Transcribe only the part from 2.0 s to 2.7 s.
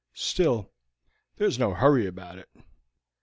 about it."